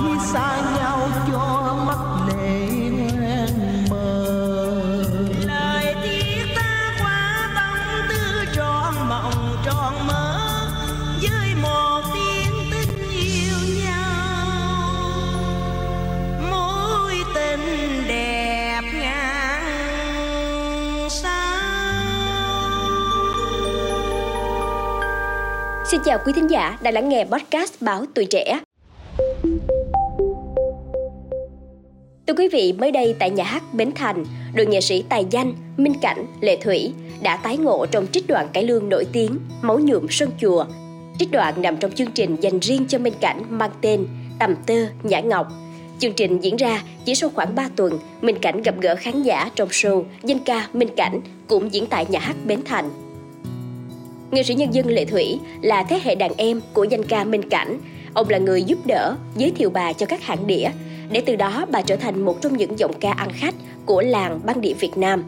[0.00, 1.98] nói xa nhau cho mắt
[2.28, 2.68] lệ
[3.18, 4.24] hoang mờ
[5.46, 10.38] lời thiết ta qua tâm tư trọn mộng trọn mơ
[11.22, 14.12] với một tiếng tình yêu nhau.
[16.50, 19.62] Mối tình đẹp ngàn
[21.10, 22.02] sao?
[25.86, 28.60] Xin chào quý thính giả đang lắng nghe podcast Báo Tuổi Trẻ.
[32.26, 35.54] Thưa quý vị, mới đây tại nhà hát Bến Thành, đội nghệ sĩ tài danh
[35.76, 39.78] Minh Cảnh, Lệ Thủy đã tái ngộ trong trích đoạn cải lương nổi tiếng Máu
[39.78, 40.64] nhuộm sân chùa.
[41.18, 44.06] Trích đoạn nằm trong chương trình dành riêng cho Minh Cảnh mang tên
[44.38, 45.48] Tầm tơ Nhã Ngọc.
[45.98, 49.50] Chương trình diễn ra chỉ sau khoảng 3 tuần, Minh Cảnh gặp gỡ khán giả
[49.54, 52.90] trong show Danh ca Minh Cảnh cũng diễn tại nhà hát Bến Thành.
[54.30, 57.48] Nghệ sĩ nhân dân Lệ Thủy là thế hệ đàn em của danh ca Minh
[57.48, 57.78] Cảnh.
[58.14, 60.68] Ông là người giúp đỡ, giới thiệu bà cho các hãng đĩa,
[61.12, 63.54] để từ đó bà trở thành một trong những giọng ca ăn khách
[63.86, 65.24] của làng băng đĩa Việt Nam.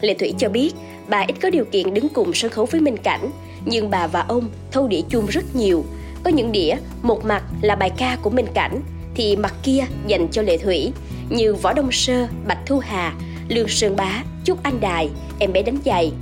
[0.00, 0.70] Lệ Thủy cho biết,
[1.08, 3.30] bà ít có điều kiện đứng cùng sân khấu với Minh Cảnh,
[3.64, 5.84] nhưng bà và ông thâu đĩa chung rất nhiều.
[6.24, 8.80] Có những đĩa, một mặt là bài ca của Minh Cảnh,
[9.14, 10.92] thì mặt kia dành cho Lệ Thủy,
[11.30, 13.14] như Võ Đông Sơ, Bạch Thu Hà,
[13.48, 16.12] Lương Sơn Bá, Trúc Anh Đài, Em bé đánh giày,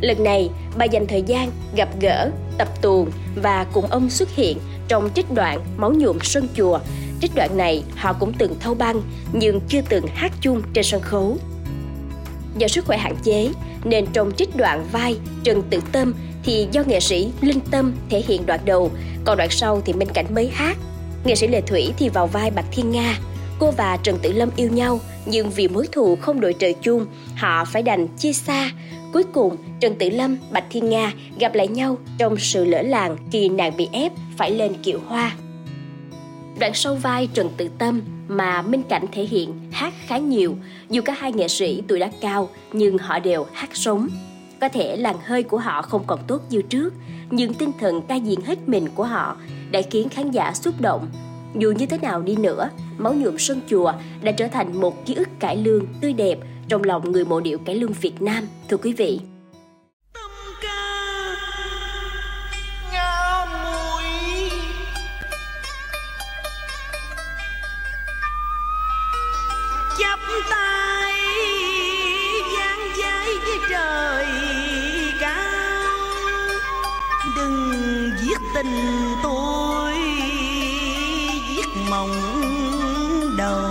[0.00, 3.10] Lần này, bà dành thời gian gặp gỡ, tập tuồng
[3.42, 6.78] và cùng ông xuất hiện trong trích đoạn Máu nhuộm sân chùa.
[7.24, 11.00] Trích đoạn này họ cũng từng thâu băng nhưng chưa từng hát chung trên sân
[11.00, 11.36] khấu.
[12.58, 13.48] Do sức khỏe hạn chế
[13.84, 18.22] nên trong trích đoạn vai Trần Tự Tâm thì do nghệ sĩ Linh Tâm thể
[18.26, 18.90] hiện đoạn đầu,
[19.24, 20.76] còn đoạn sau thì Minh Cảnh mới hát.
[21.24, 23.18] Nghệ sĩ Lệ Thủy thì vào vai Bạch Thiên Nga.
[23.58, 27.06] Cô và Trần Tử Lâm yêu nhau nhưng vì mối thù không đội trời chung,
[27.36, 28.70] họ phải đành chia xa.
[29.12, 33.16] Cuối cùng, Trần Tử Lâm, Bạch Thiên Nga gặp lại nhau trong sự lỡ làng
[33.32, 35.36] khi nàng bị ép phải lên kiệu hoa.
[36.58, 40.56] Đoạn sâu vai Trần Tự Tâm mà Minh Cảnh thể hiện hát khá nhiều,
[40.90, 44.08] dù cả hai nghệ sĩ tuổi đã cao nhưng họ đều hát sống.
[44.60, 46.94] Có thể làn hơi của họ không còn tốt như trước,
[47.30, 49.36] nhưng tinh thần ca diện hết mình của họ
[49.70, 51.06] đã khiến khán giả xúc động.
[51.58, 52.68] Dù như thế nào đi nữa,
[52.98, 53.92] máu nhuộm sân chùa
[54.22, 57.58] đã trở thành một ký ức cải lương tươi đẹp trong lòng người mộ điệu
[57.58, 59.20] cải lương Việt Nam, thưa quý vị.
[78.54, 79.94] Tình tôi
[81.48, 82.10] giết mộng
[83.38, 83.68] đầu.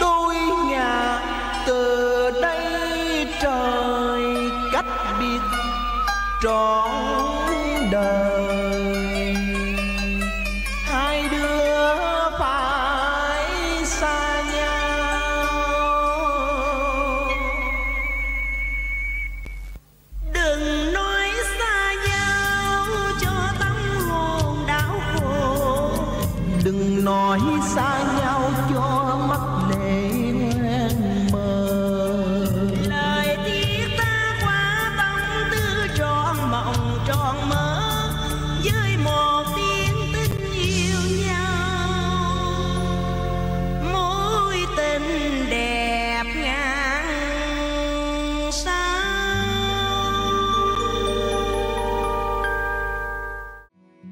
[0.00, 0.34] Đôi
[0.70, 1.20] ngả
[1.66, 4.22] từ đây trời
[4.72, 4.86] cách
[5.20, 5.40] biệt
[6.42, 6.90] trọn
[7.90, 8.37] đời.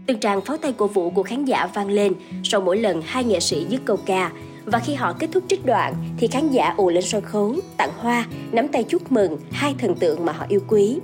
[0.06, 2.12] Từng tràng pháo tay cổ vũ của khán giả vang lên
[2.44, 4.32] sau mỗi lần hai nghệ sĩ dứt câu ca.
[4.64, 7.90] Và khi họ kết thúc trích đoạn thì khán giả ùa lên sân khấu, tặng
[7.98, 10.98] hoa, nắm tay chúc mừng hai thần tượng mà họ yêu quý.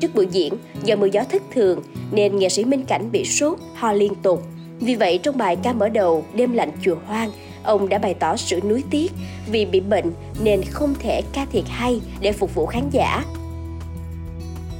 [0.00, 0.54] Trước buổi diễn,
[0.84, 1.82] do mưa gió thất thường
[2.12, 4.42] nên nghệ sĩ Minh Cảnh bị sốt, ho liên tục.
[4.80, 7.30] Vì vậy trong bài ca mở đầu Đêm lạnh chùa hoang,
[7.62, 9.12] ông đã bày tỏ sự nuối tiếc
[9.50, 13.24] vì bị bệnh nên không thể ca thiệt hay để phục vụ khán giả.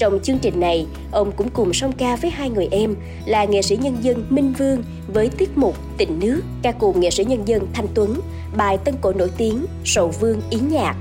[0.00, 3.62] Trong chương trình này, ông cũng cùng song ca với hai người em là nghệ
[3.62, 7.49] sĩ nhân dân Minh Vương với tiết mục Tình Nước, ca cùng nghệ sĩ nhân
[7.49, 8.20] dân Thanh Tuấn,
[8.56, 10.97] bài tân cổ nổi tiếng Sầu Vương Ý Nhạc.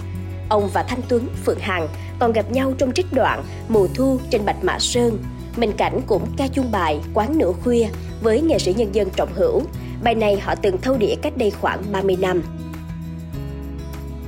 [0.50, 1.88] Ông và Thanh Tuấn, Phượng Hằng
[2.20, 5.18] còn gặp nhau trong trích đoạn Mùa Thu trên Bạch Mã Sơn.
[5.58, 7.88] Minh Cảnh cũng ca chung bài Quán Nửa Khuya
[8.22, 9.62] với nghệ sĩ nhân dân Trọng Hữu.
[10.04, 12.42] Bài này họ từng thâu đĩa cách đây khoảng 30 năm.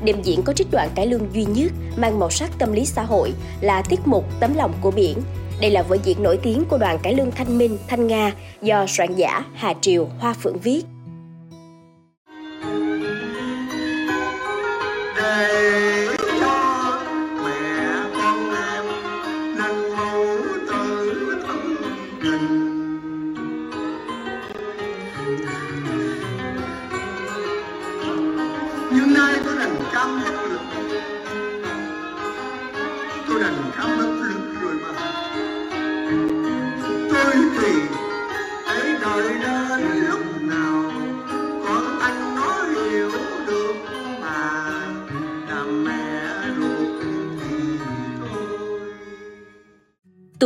[0.03, 3.03] Đêm diễn có trích đoạn cải lương duy nhất mang màu sắc tâm lý xã
[3.03, 5.17] hội là tiết mục Tấm lòng của biển.
[5.61, 8.85] Đây là vở diễn nổi tiếng của đoàn cải lương Thanh Minh, Thanh Nga do
[8.87, 10.83] soạn giả Hà Triều, Hoa Phượng viết.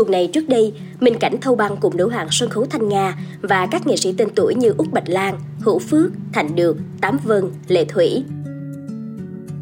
[0.05, 3.17] Tuần này trước đây, Minh Cảnh thâu băng cùng nữ hoàng sân khấu Thanh Nga
[3.41, 7.17] và các nghệ sĩ tên tuổi như Úc Bạch Lan, Hữu Phước, Thành Được, Tám
[7.23, 8.23] Vân, Lệ Thủy.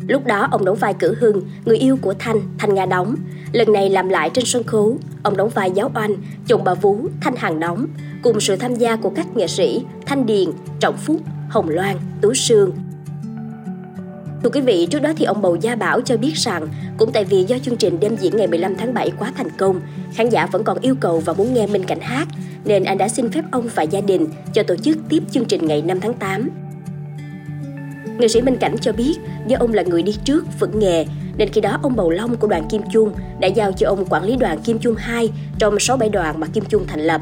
[0.08, 3.16] Lúc đó ông đóng vai Cử Hưng, người yêu của Thanh, Thanh Nga đóng.
[3.52, 6.16] Lần này làm lại trên sân khấu, ông đóng vai Giáo Oanh,
[6.48, 7.88] chồng bà Vú, Thanh Hằng đóng,
[8.24, 10.50] cùng sự tham gia của các nghệ sĩ Thanh Điền,
[10.80, 12.72] Trọng Phúc, Hồng Loan, Tú Sương,
[14.44, 16.68] Thưa quý vị, trước đó thì ông Bầu Gia Bảo cho biết rằng
[16.98, 19.82] cũng tại vì do chương trình đêm diễn ngày 15 tháng 7 quá thành công,
[20.14, 22.28] khán giả vẫn còn yêu cầu và muốn nghe Minh Cảnh hát,
[22.66, 25.68] nên anh đã xin phép ông và gia đình cho tổ chức tiếp chương trình
[25.68, 26.50] ngày 5 tháng 8.
[28.18, 29.14] Nghệ sĩ Minh Cảnh cho biết
[29.48, 31.06] do ông là người đi trước, vững nghề,
[31.38, 34.24] nên khi đó ông Bầu Long của đoàn Kim Chung đã giao cho ông quản
[34.24, 35.30] lý đoàn Kim Chung 2
[35.60, 37.22] trong 6-7 đoàn mà Kim Chung thành lập.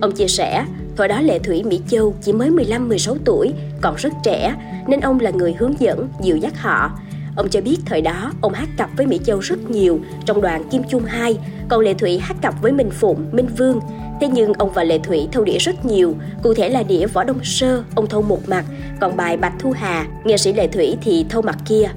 [0.00, 0.64] Ông chia sẻ,
[0.98, 4.54] Thời đó Lệ Thủy Mỹ Châu chỉ mới 15-16 tuổi, còn rất trẻ,
[4.86, 6.90] nên ông là người hướng dẫn, dìu dắt họ.
[7.36, 10.68] Ông cho biết thời đó ông hát cặp với Mỹ Châu rất nhiều trong đoàn
[10.70, 13.80] Kim Chung 2, còn Lệ Thủy hát cặp với Minh Phụng, Minh Vương.
[14.20, 17.24] Thế nhưng ông và Lệ Thủy thâu đĩa rất nhiều, cụ thể là đĩa Võ
[17.24, 18.64] Đông Sơ, ông thâu một mặt,
[19.00, 21.88] còn bài Bạch Thu Hà, nghệ sĩ Lệ Thủy thì thâu mặt kia.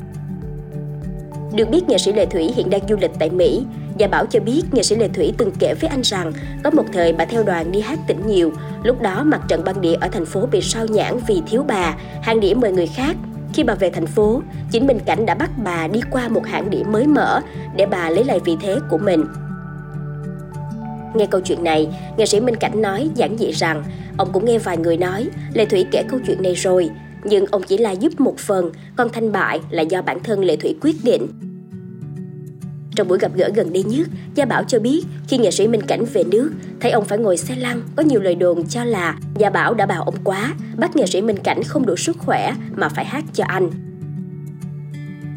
[1.56, 3.65] Được biết nghệ sĩ Lệ Thủy hiện đang du lịch tại Mỹ,
[4.01, 6.33] Gia Bảo cho biết nghệ sĩ Lệ Thủy từng kể với anh rằng
[6.63, 8.51] có một thời bà theo đoàn đi hát tỉnh nhiều,
[8.83, 11.95] lúc đó mặt trận băng đĩa ở thành phố bị sao nhãn vì thiếu bà,
[12.21, 13.15] hàng đĩa mời người khác.
[13.53, 16.69] Khi bà về thành phố, chính Minh Cảnh đã bắt bà đi qua một hãng
[16.69, 17.42] đĩa mới mở
[17.75, 19.25] để bà lấy lại vị thế của mình.
[21.15, 21.88] Nghe câu chuyện này,
[22.18, 23.83] nghệ sĩ Minh Cảnh nói giản dị rằng
[24.18, 26.89] ông cũng nghe vài người nói Lệ Thủy kể câu chuyện này rồi,
[27.24, 30.56] nhưng ông chỉ là giúp một phần, còn thanh bại là do bản thân Lệ
[30.56, 31.27] Thủy quyết định.
[33.01, 35.81] Trong buổi gặp gỡ gần đây nhất, Gia Bảo cho biết khi nghệ sĩ Minh
[35.81, 39.18] Cảnh về nước, thấy ông phải ngồi xe lăn, có nhiều lời đồn cho là
[39.38, 42.53] Gia Bảo đã bào ông quá, bắt nghệ sĩ Minh Cảnh không đủ sức khỏe
[42.75, 43.69] mà phải hát cho anh.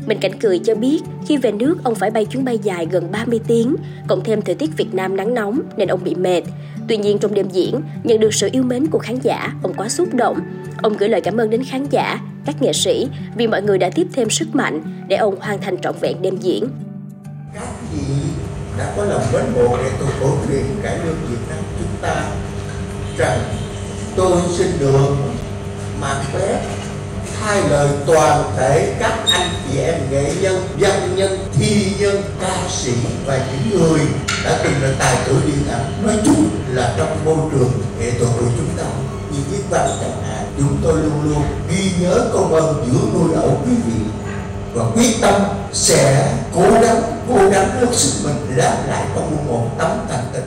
[0.07, 3.11] Minh Cảnh cười cho biết khi về nước ông phải bay chuyến bay dài gần
[3.13, 3.77] 30 tiếng,
[4.09, 6.43] cộng thêm thời tiết Việt Nam nắng nóng nên ông bị mệt.
[6.89, 9.89] Tuy nhiên trong đêm diễn, nhận được sự yêu mến của khán giả, ông quá
[9.89, 10.39] xúc động.
[10.83, 13.91] Ông gửi lời cảm ơn đến khán giả, các nghệ sĩ vì mọi người đã
[13.91, 16.69] tiếp thêm sức mạnh để ông hoàn thành trọn vẹn đêm diễn
[18.79, 22.15] đã có lòng mến mộ để tôi cổ truyền cải lương Việt Nam chúng ta.
[23.17, 23.41] Rằng
[24.17, 25.09] tôi xin được
[26.01, 26.61] mặc phép
[27.41, 32.69] thay lời toàn thể các anh chị em nghệ nhân, văn nhân, thi nhân, ca
[32.69, 32.93] sĩ
[33.27, 34.01] và những người
[34.45, 36.07] đã từng là tài tử điện ảnh.
[36.07, 38.85] Nói chung là trong môi trường nghệ thuật của chúng ta
[39.33, 43.35] như viết văn chẳng hạn chúng tôi luôn luôn ghi nhớ công ơn giữa nuôi
[43.35, 44.24] ẩu quý vị
[44.75, 45.43] và quyết tâm
[45.73, 50.25] sẽ cố gắng cố gắng hết sức mình để đáp lại công một tấm thành
[50.33, 50.45] tình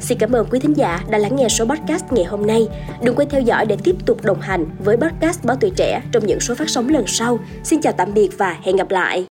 [0.00, 2.68] Xin cảm ơn quý thính giả đã lắng nghe số podcast ngày hôm nay.
[3.02, 6.26] Đừng quên theo dõi để tiếp tục đồng hành với podcast Báo Tuổi Trẻ trong
[6.26, 7.38] những số phát sóng lần sau.
[7.64, 9.31] Xin chào tạm biệt và hẹn gặp lại.